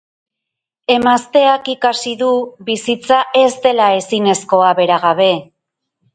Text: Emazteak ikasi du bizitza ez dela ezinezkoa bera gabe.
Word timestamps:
Emazteak 0.93 1.69
ikasi 1.73 2.13
du 2.21 2.31
bizitza 2.71 3.21
ez 3.43 3.53
dela 3.67 3.93
ezinezkoa 4.01 4.75
bera 4.83 4.99
gabe. 5.07 5.31